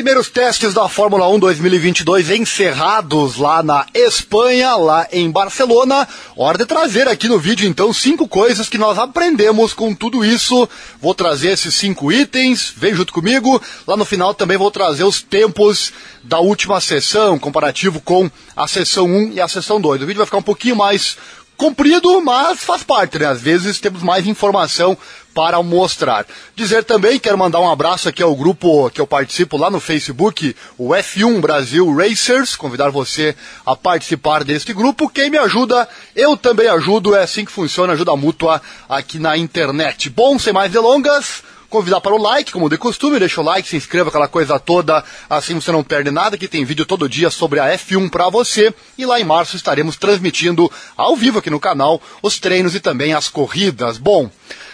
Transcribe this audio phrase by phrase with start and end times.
[0.00, 6.08] Primeiros testes da Fórmula 1 2022 encerrados lá na Espanha, lá em Barcelona.
[6.34, 10.66] Hora de trazer aqui no vídeo então cinco coisas que nós aprendemos com tudo isso.
[11.02, 13.60] Vou trazer esses cinco itens, vem junto comigo.
[13.86, 15.92] Lá no final também vou trazer os tempos
[16.22, 20.00] da última sessão, comparativo com a sessão 1 e a sessão 2.
[20.00, 21.18] O vídeo vai ficar um pouquinho mais
[21.60, 23.26] comprido, mas faz parte, né?
[23.26, 24.96] Às vezes temos mais informação
[25.34, 26.24] para mostrar.
[26.56, 30.56] Dizer também, quero mandar um abraço aqui ao grupo que eu participo lá no Facebook,
[30.78, 35.06] o F1 Brasil Racers, convidar você a participar deste grupo.
[35.10, 40.08] Quem me ajuda, eu também ajudo, é assim que funciona, ajuda mútua aqui na internet.
[40.08, 43.76] Bom, sem mais delongas, convidar para o like, como de costume, deixa o like, se
[43.76, 47.60] inscreva, aquela coisa toda, assim você não perde nada, que tem vídeo todo dia sobre
[47.60, 48.74] a F1 para você.
[48.98, 53.14] E lá em março estaremos transmitindo ao vivo aqui no canal os treinos e também
[53.14, 53.96] as corridas.
[53.96, 54.28] Bom,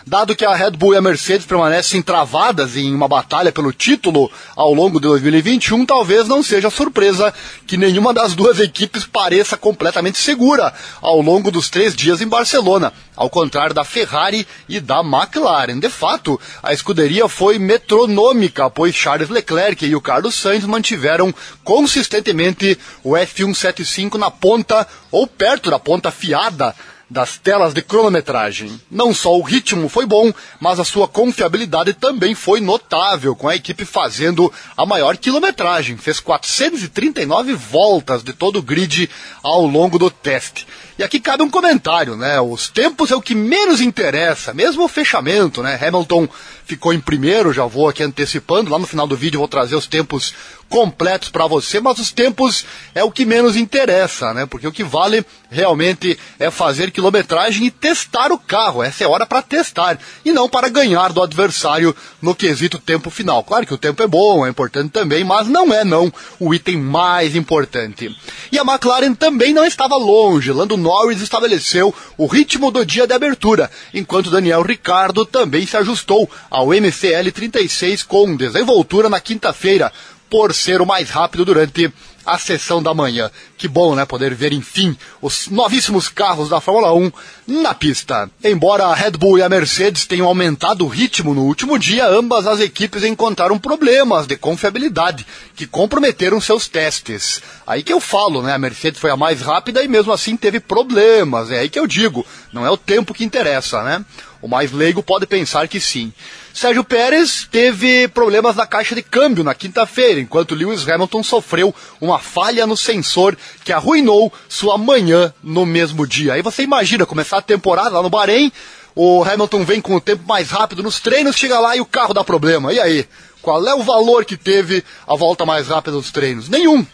[0.06, 4.30] dado que a Red Bull e a Mercedes permanecem travadas em uma batalha pelo título
[4.54, 7.34] ao longo de 2021, talvez não seja surpresa
[7.66, 12.92] que nenhuma das duas equipes pareça completamente segura ao longo dos três dias em Barcelona,
[13.16, 15.80] ao contrário da Ferrari e da McLaren.
[15.80, 22.78] De fato, a escuderia foi metronômica, pois Charles Leclerc e o Carlos Sainz mantiveram consistentemente
[23.02, 26.74] o F175 na ponta ou perto da ponta fiada
[27.08, 28.80] das telas de cronometragem.
[28.90, 33.54] Não só o ritmo foi bom, mas a sua confiabilidade também foi notável, com a
[33.54, 35.96] equipe fazendo a maior quilometragem.
[35.96, 39.08] Fez 439 voltas de todo o grid
[39.42, 40.66] ao longo do teste.
[40.98, 42.40] E aqui cabe um comentário, né?
[42.40, 45.78] Os tempos é o que menos interessa, mesmo o fechamento, né?
[45.80, 46.26] Hamilton
[46.64, 49.86] ficou em primeiro, já vou aqui antecipando, lá no final do vídeo vou trazer os
[49.86, 50.34] tempos
[50.68, 54.46] completos para você, mas os tempos é o que menos interessa, né?
[54.46, 58.82] Porque o que vale realmente é fazer quilometragem e testar o carro.
[58.82, 63.44] Essa é hora para testar e não para ganhar do adversário no quesito tempo final.
[63.44, 66.76] Claro que o tempo é bom, é importante também, mas não é não o item
[66.78, 68.14] mais importante.
[68.50, 70.50] E a McLaren também não estava longe.
[70.50, 76.30] Lando Norris estabeleceu o ritmo do dia de abertura, enquanto Daniel Ricardo também se ajustou
[76.48, 79.92] ao MCL 36 com desenvoltura na quinta-feira
[80.30, 81.92] por ser o mais rápido durante
[82.26, 83.30] a sessão da manhã.
[83.56, 84.04] Que bom, né?
[84.04, 87.12] Poder ver, enfim, os novíssimos carros da Fórmula 1
[87.46, 88.28] na pista.
[88.42, 92.46] Embora a Red Bull e a Mercedes tenham aumentado o ritmo no último dia, ambas
[92.46, 97.40] as equipes encontraram problemas de confiabilidade que comprometeram seus testes.
[97.66, 98.52] Aí que eu falo, né?
[98.54, 101.50] A Mercedes foi a mais rápida e mesmo assim teve problemas.
[101.50, 104.04] É aí que eu digo, não é o tempo que interessa, né?
[104.46, 106.12] O mais leigo pode pensar que sim.
[106.54, 112.20] Sérgio Pérez teve problemas na caixa de câmbio na quinta-feira, enquanto Lewis Hamilton sofreu uma
[112.20, 116.34] falha no sensor que arruinou sua manhã no mesmo dia.
[116.34, 118.52] Aí você imagina começar a temporada lá no Bahrein,
[118.94, 122.14] o Hamilton vem com o tempo mais rápido nos treinos, chega lá e o carro
[122.14, 122.72] dá problema.
[122.72, 123.04] E aí?
[123.42, 126.48] Qual é o valor que teve a volta mais rápida dos treinos?
[126.48, 126.86] Nenhum.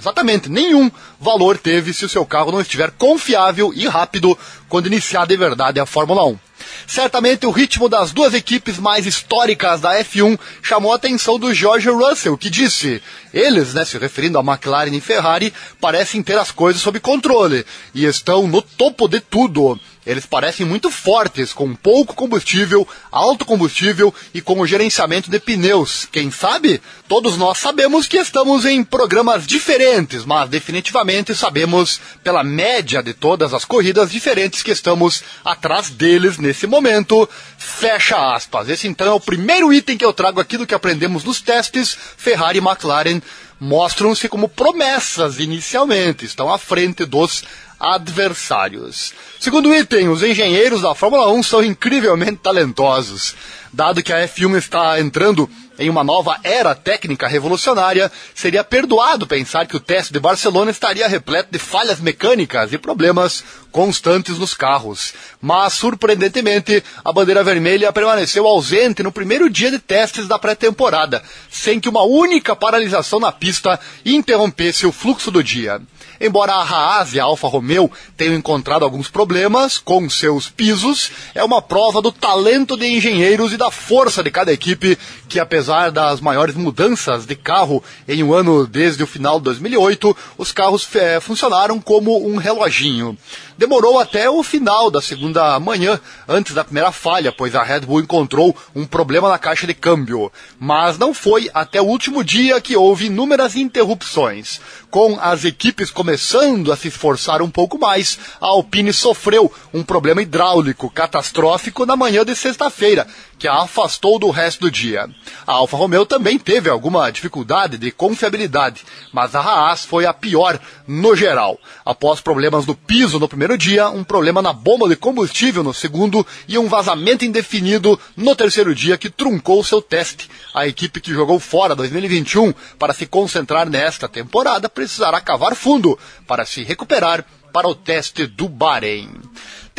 [0.00, 0.90] Exatamente, nenhum
[1.20, 5.78] valor teve se o seu carro não estiver confiável e rápido quando iniciar de verdade
[5.78, 6.38] a Fórmula 1.
[6.86, 11.90] Certamente o ritmo das duas equipes mais históricas da F1 chamou a atenção do George
[11.90, 13.02] Russell, que disse:
[13.32, 18.06] eles, né, se referindo a McLaren e Ferrari, parecem ter as coisas sob controle e
[18.06, 19.78] estão no topo de tudo.
[20.06, 26.08] Eles parecem muito fortes, com pouco combustível, alto combustível e com o gerenciamento de pneus.
[26.10, 26.80] Quem sabe?
[27.06, 33.52] Todos nós sabemos que estamos em programas diferentes, mas definitivamente sabemos, pela média de todas
[33.52, 37.28] as corridas diferentes, que estamos atrás deles nesse momento.
[37.58, 38.70] Fecha aspas.
[38.70, 41.96] Esse então é o primeiro item que eu trago aqui do que aprendemos nos testes.
[42.16, 43.20] Ferrari e McLaren
[43.60, 47.44] mostram-se como promessas inicialmente, estão à frente dos
[47.80, 49.14] adversários.
[49.40, 53.34] Segundo item, os engenheiros da Fórmula 1 são incrivelmente talentosos.
[53.72, 55.48] Dado que a F1 está entrando
[55.78, 61.08] em uma nova era técnica revolucionária, seria perdoado pensar que o teste de Barcelona estaria
[61.08, 65.14] repleto de falhas mecânicas e problemas constantes nos carros.
[65.40, 71.80] Mas, surpreendentemente, a bandeira vermelha permaneceu ausente no primeiro dia de testes da pré-temporada, sem
[71.80, 75.80] que uma única paralisação na pista interrompesse o fluxo do dia.
[76.22, 81.42] Embora a Haas e a Alfa Romeo tenham encontrado alguns problemas com seus pisos, é
[81.42, 84.98] uma prova do talento de engenheiros e da força de cada equipe
[85.30, 90.14] que, apesar das maiores mudanças de carro em um ano desde o final de 2008,
[90.36, 93.16] os carros é, funcionaram como um reloginho.
[93.56, 98.00] Demorou até o final da segunda manhã, antes da primeira falha, pois a Red Bull
[98.00, 100.32] encontrou um problema na caixa de câmbio.
[100.58, 106.09] Mas não foi até o último dia que houve inúmeras interrupções, com as equipes começando
[106.10, 111.94] começando a se esforçar um pouco mais, a Alpine sofreu um problema hidráulico catastrófico na
[111.94, 113.06] manhã de sexta-feira,
[113.38, 115.08] que a afastou do resto do dia.
[115.46, 120.58] A Alfa Romeo também teve alguma dificuldade de confiabilidade, mas a Haas foi a pior
[120.86, 121.58] no geral.
[121.86, 126.26] Após problemas no piso no primeiro dia, um problema na bomba de combustível no segundo
[126.48, 130.28] e um vazamento indefinido no terceiro dia que truncou seu teste.
[130.52, 136.46] A equipe que jogou fora 2021 para se concentrar nesta temporada precisará cavar fundo para
[136.46, 139.10] se recuperar para o teste do Bahrein.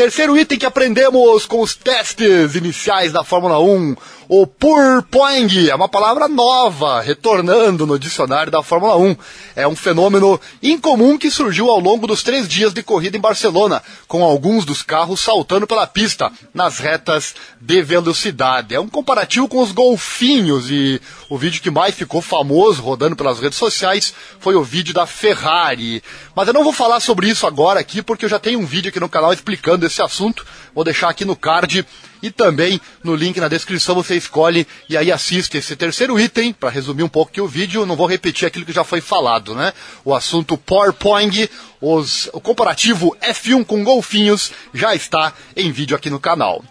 [0.01, 3.95] Terceiro item que aprendemos com os testes iniciais da Fórmula 1,
[4.33, 9.15] o Purpoing, é uma palavra nova, retornando no dicionário da Fórmula 1.
[9.57, 13.83] É um fenômeno incomum que surgiu ao longo dos três dias de corrida em Barcelona,
[14.07, 18.73] com alguns dos carros saltando pela pista, nas retas de velocidade.
[18.73, 23.39] É um comparativo com os golfinhos e o vídeo que mais ficou famoso rodando pelas
[23.39, 26.01] redes sociais foi o vídeo da Ferrari.
[26.33, 28.87] Mas eu não vou falar sobre isso agora aqui, porque eu já tenho um vídeo
[28.87, 30.45] aqui no canal explicando esse assunto.
[30.73, 31.85] Vou deixar aqui no card
[32.21, 36.69] e também no link na descrição você escolhe e aí assiste esse terceiro item, para
[36.69, 39.73] resumir um pouco aqui o vídeo, não vou repetir aquilo que já foi falado, né?
[40.05, 41.49] O assunto PowerPoint,
[41.79, 46.63] os, o comparativo F1 com golfinhos já está em vídeo aqui no canal.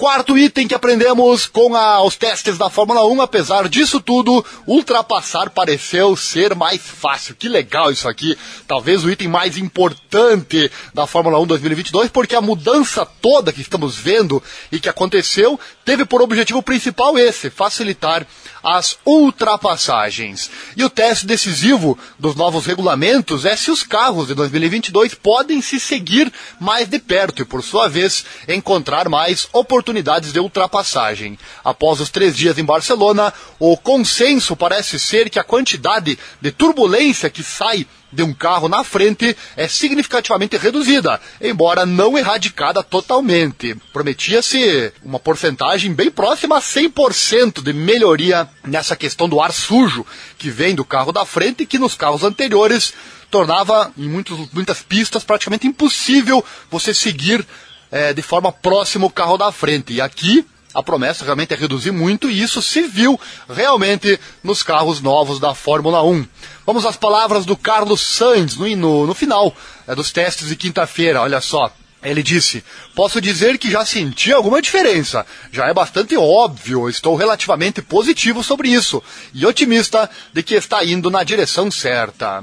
[0.00, 5.50] Quarto item que aprendemos com a, os testes da Fórmula 1, apesar disso tudo, ultrapassar
[5.50, 7.36] pareceu ser mais fácil.
[7.36, 8.34] Que legal isso aqui.
[8.66, 13.94] Talvez o item mais importante da Fórmula 1 2022, porque a mudança toda que estamos
[13.94, 14.42] vendo
[14.72, 18.26] e que aconteceu teve por objetivo principal esse, facilitar
[18.62, 20.50] as ultrapassagens.
[20.76, 25.78] E o teste decisivo dos novos regulamentos é se os carros de 2022 podem se
[25.78, 29.89] seguir mais de perto e, por sua vez, encontrar mais oportunidades
[30.32, 31.38] de ultrapassagem.
[31.64, 37.28] Após os três dias em Barcelona, o consenso parece ser que a quantidade de turbulência
[37.28, 43.74] que sai de um carro na frente é significativamente reduzida, embora não erradicada totalmente.
[43.92, 50.04] Prometia-se uma porcentagem bem próxima a 100% de melhoria nessa questão do ar sujo
[50.38, 52.92] que vem do carro da frente e que nos carros anteriores
[53.30, 57.46] tornava em muitos, muitas pistas praticamente impossível você seguir
[57.90, 59.92] é, de forma próxima o carro da frente.
[59.92, 65.00] E aqui a promessa realmente é reduzir muito e isso se viu realmente nos carros
[65.00, 66.26] novos da Fórmula 1.
[66.64, 69.54] Vamos às palavras do Carlos Sainz no, no, no final
[69.86, 71.72] é, dos testes de quinta-feira, olha só.
[72.02, 72.64] Ele disse:
[72.94, 75.26] Posso dizer que já senti alguma diferença.
[75.52, 79.02] Já é bastante óbvio, estou relativamente positivo sobre isso
[79.34, 82.42] e otimista de que está indo na direção certa.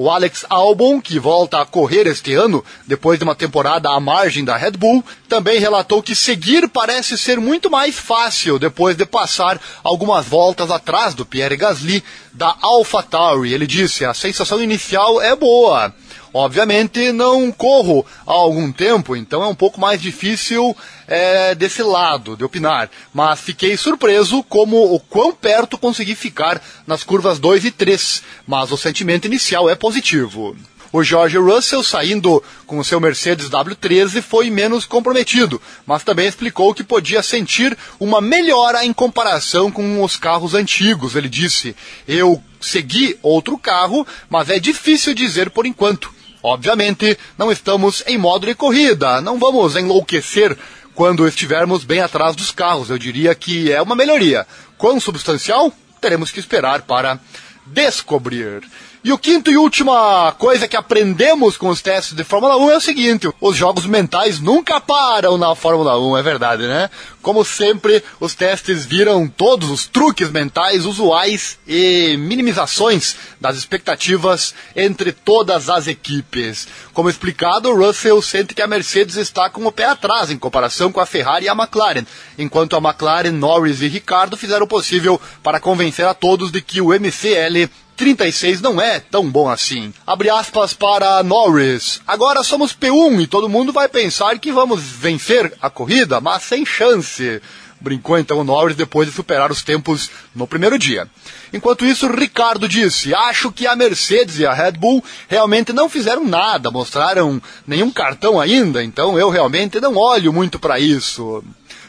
[0.00, 4.44] O Alex Albon, que volta a correr este ano, depois de uma temporada à margem
[4.44, 9.60] da Red Bull, também relatou que seguir parece ser muito mais fácil depois de passar
[9.82, 13.52] algumas voltas atrás do Pierre Gasly da AlphaTauri.
[13.52, 15.92] Ele disse: a sensação inicial é boa.
[16.38, 20.76] Obviamente não corro há algum tempo, então é um pouco mais difícil
[21.08, 22.88] é, desse lado de opinar.
[23.12, 28.22] Mas fiquei surpreso como o quão perto consegui ficar nas curvas 2 e 3.
[28.46, 30.56] Mas o sentimento inicial é positivo.
[30.92, 36.72] O George Russell, saindo com o seu Mercedes W13, foi menos comprometido, mas também explicou
[36.72, 41.16] que podia sentir uma melhora em comparação com os carros antigos.
[41.16, 41.74] Ele disse:
[42.06, 46.16] Eu segui outro carro, mas é difícil dizer por enquanto.
[46.42, 50.56] Obviamente, não estamos em modo de corrida, não vamos enlouquecer
[50.94, 52.90] quando estivermos bem atrás dos carros.
[52.90, 54.46] Eu diria que é uma melhoria.
[54.76, 55.72] Quão substancial?
[56.00, 57.18] Teremos que esperar para
[57.66, 58.62] descobrir.
[59.04, 62.76] E o quinto e última coisa que aprendemos com os testes de Fórmula 1 é
[62.76, 66.90] o seguinte: os jogos mentais nunca param na Fórmula 1, é verdade, né?
[67.22, 75.12] Como sempre, os testes viram todos os truques mentais usuais e minimizações das expectativas entre
[75.12, 76.66] todas as equipes.
[76.92, 81.00] Como explicado, Russell sente que a Mercedes está com o pé atrás em comparação com
[81.00, 82.04] a Ferrari e a McLaren,
[82.36, 86.80] enquanto a McLaren, Norris e Ricardo fizeram o possível para convencer a todos de que
[86.80, 89.92] o MCL 36 não é tão bom assim.
[90.06, 92.00] Abre aspas para Norris.
[92.06, 96.64] Agora somos P1 e todo mundo vai pensar que vamos vencer a corrida, mas sem
[96.64, 97.42] chance.
[97.80, 101.08] Brincou então o Norris depois de superar os tempos no primeiro dia.
[101.52, 106.24] Enquanto isso, Ricardo disse: Acho que a Mercedes e a Red Bull realmente não fizeram
[106.24, 111.42] nada, mostraram nenhum cartão ainda, então eu realmente não olho muito para isso.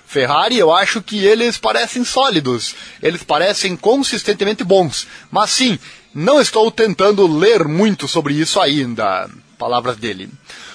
[0.10, 5.78] Ferrari, eu acho que eles parecem sólidos, eles parecem consistentemente bons, mas sim,
[6.20, 9.30] não estou tentando ler muito sobre isso ainda.
[9.58, 10.30] Palavras dele.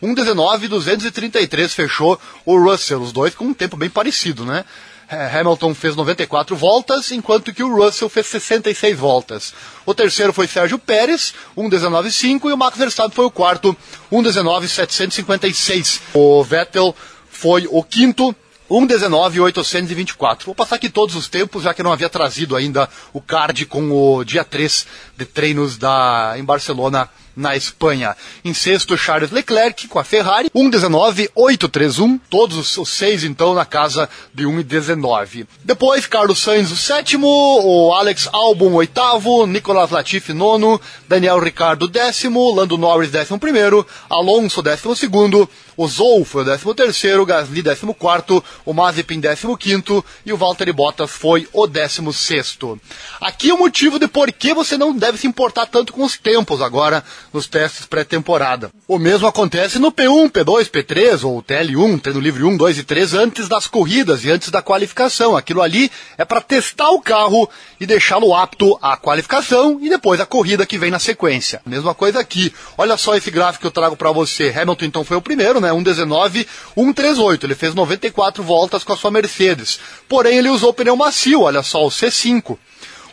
[0.02, 4.62] 1,19,233 fechou o Russell, os dois com um tempo bem parecido, né?
[5.08, 9.54] É, Hamilton fez 94 voltas, enquanto que o Russell fez 66 voltas.
[9.84, 13.76] O terceiro foi Sérgio Pérez, 1.19.5, e o Max Verstappen foi o quarto,
[14.10, 16.00] 1.19.756.
[16.12, 16.94] O Vettel
[17.30, 18.34] foi o quinto,
[18.68, 20.44] 1.19.824.
[20.46, 23.92] Vou passar aqui todos os tempos, já que não havia trazido ainda o card com
[23.92, 24.86] o dia 3
[25.16, 28.16] de treinos da, em Barcelona na Espanha.
[28.44, 34.44] Em sexto, Charles Leclerc com a Ferrari, 1.19.831, todos os seis então na casa de
[34.44, 35.46] 1.19.
[35.62, 41.86] Depois, Carlos Sainz o sétimo, o Alex Albon o oitavo, Nicolas Latifi nono, Daniel Ricardo
[41.86, 47.62] décimo, Lando Norris décimo primeiro, Alonso décimo segundo, o Zou foi o décimo terceiro, Gasly
[47.62, 52.80] décimo quarto, o Mazepin décimo quinto e o Valtteri Bottas foi o décimo sexto.
[53.20, 56.62] Aqui o motivo de por que você não deve se importar tanto com os tempos
[56.62, 57.04] agora
[57.36, 58.70] nos testes pré-temporada.
[58.88, 63.14] O mesmo acontece no P1, P2, P3 ou TL1, treino livre 1, 2 e 3
[63.14, 65.36] antes das corridas e antes da qualificação.
[65.36, 70.26] Aquilo ali é para testar o carro e deixá-lo apto à qualificação e depois a
[70.26, 71.60] corrida que vem na sequência.
[71.66, 72.52] Mesma coisa aqui.
[72.78, 74.48] Olha só esse gráfico que eu trago para você.
[74.48, 75.70] Hamilton então foi o primeiro, né?
[75.70, 77.44] 1.19, 1.38.
[77.44, 79.78] Ele fez 94 voltas com a sua Mercedes.
[80.08, 82.56] Porém, ele usou pneu macio, olha só, o C5.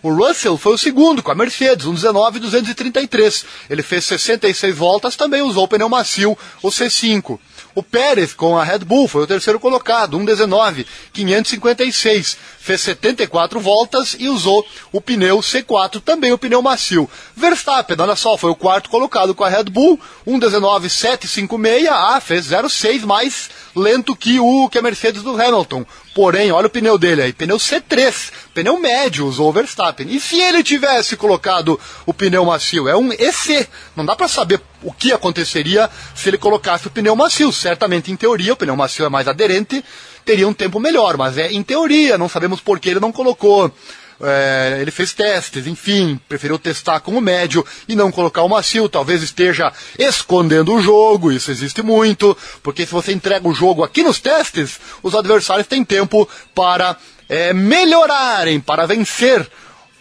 [0.03, 3.45] O Russell foi o segundo com a Mercedes, um 19,233.
[3.69, 7.39] Ele fez 66 voltas, também usou o pneu macio, o C5.
[7.73, 12.37] O Pérez com a Red Bull foi o terceiro colocado, 1,19, 556.
[12.59, 17.09] Fez 74 voltas e usou o pneu C4, também o pneu macio.
[17.33, 21.87] Verstappen, olha só, foi o quarto colocado com a Red Bull, 1,19, 756.
[21.89, 25.85] Ah, fez 0,6 mais lento que o que a Mercedes do Hamilton.
[26.13, 30.07] Porém, olha o pneu dele aí, pneu C3, pneu médio usou o Verstappen.
[30.09, 32.87] E se ele tivesse colocado o pneu macio?
[32.87, 33.67] É um EC.
[33.95, 37.51] Não dá para saber o que aconteceria se ele colocasse o pneu macio.
[37.51, 39.83] Certamente, em teoria, o pneu macio é mais aderente,
[40.23, 43.71] teria um tempo melhor, mas é em teoria, não sabemos por que ele não colocou.
[44.21, 48.89] É, ele fez testes, enfim, preferiu testar com o médio e não colocar o macio.
[48.89, 54.03] Talvez esteja escondendo o jogo, isso existe muito, porque se você entrega o jogo aqui
[54.03, 59.47] nos testes, os adversários têm tempo para é, melhorarem, para vencer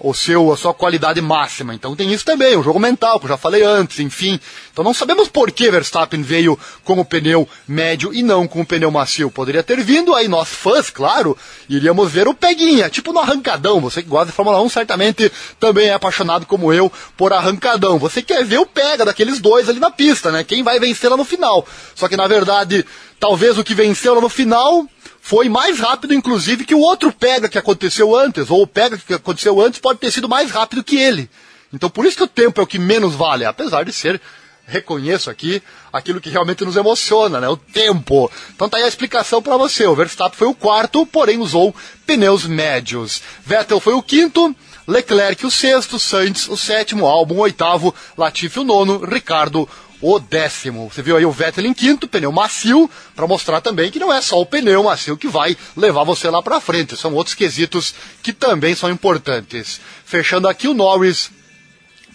[0.03, 1.73] o seu, a sua qualidade máxima.
[1.73, 4.39] Então tem isso também, o jogo mental, que eu já falei antes, enfim.
[4.73, 8.67] Então não sabemos por que Verstappen veio com o pneu médio e não com o
[8.67, 9.31] pneu macio.
[9.31, 13.81] Poderia ter vindo, aí nós fãs, claro, iríamos ver o peguinha, tipo no arrancadão.
[13.81, 15.31] Você que gosta de Fórmula 1 certamente
[15.61, 17.97] também é apaixonado como eu por arrancadão.
[17.99, 20.43] Você quer ver o pega daqueles dois ali na pista, né?
[20.43, 21.65] Quem vai vencer lá no final.
[21.95, 22.85] Só que na verdade,
[23.21, 24.85] talvez o que venceu lá no final
[25.25, 29.15] foi mais rápido, inclusive, que o outro pega que aconteceu antes, ou o pega que
[29.15, 31.31] aconteceu antes pode ter sido mais rápido que ele.
[31.73, 34.21] Então por isso que o tempo é o que menos vale, apesar de ser,
[34.67, 35.63] reconheço aqui,
[35.93, 37.49] aquilo que realmente nos emociona, né?
[37.49, 38.31] O tempo.
[38.53, 39.87] Então tá aí a explicação para você.
[39.87, 41.73] O Verstappen foi o quarto, porém usou
[42.05, 43.23] pneus médios.
[43.47, 44.55] Vettel foi o quinto,
[44.89, 49.69] Leclerc o sexto, Sainz o sétimo, Albon o oitavo, Latifi o nono, Ricardo
[50.03, 50.91] o décimo.
[50.93, 54.21] Você viu aí o Vettel em quinto, pneu macio, para mostrar também que não é
[54.21, 58.33] só o pneu macio que vai levar você lá para frente, são outros quesitos que
[58.33, 59.81] também são importantes.
[60.05, 61.31] Fechando aqui o Norris,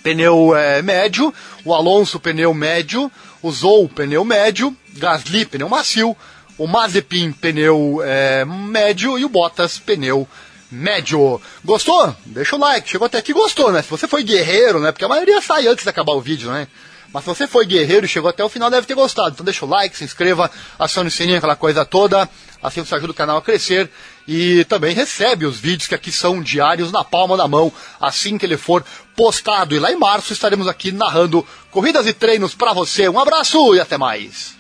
[0.04, 3.10] pneu é, médio, o Alonso, pneu médio,
[3.42, 6.16] o Zou, pneu médio, Gasly, pneu macio,
[6.58, 10.28] o Mazepin, pneu é, médio e o Bottas, pneu
[10.70, 11.40] médio.
[11.64, 12.14] Gostou?
[12.26, 12.90] Deixa o like.
[12.90, 13.82] Chegou até aqui, gostou, né?
[13.82, 14.92] Se você foi guerreiro, né?
[14.92, 16.68] Porque a maioria sai antes de acabar o vídeo, né?
[17.14, 19.30] Mas se você foi guerreiro e chegou até o final, deve ter gostado.
[19.30, 22.30] Então deixa o like, se inscreva, acione o sininho, aquela coisa toda.
[22.62, 23.90] Assim você ajuda o canal a crescer.
[24.28, 28.46] E também recebe os vídeos que aqui são diários na palma da mão, assim que
[28.46, 28.84] ele for
[29.16, 29.74] postado.
[29.74, 33.08] E lá em março estaremos aqui narrando corridas e treinos para você.
[33.08, 34.58] Um abraço e até mais.